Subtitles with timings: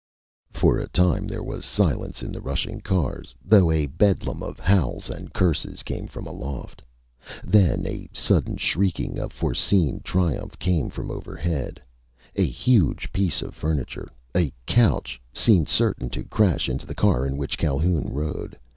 [0.49, 5.11] For a time there was silence in the rushing cars, though a bedlam of howls
[5.11, 6.81] and curses came from aloft.
[7.43, 11.79] Then a sudden shrieking of foreseen triumph came from overhead.
[12.35, 17.37] A huge piece of furniture, a couch, seemed certain to crash into the car in
[17.37, 18.57] which Calhoun rode.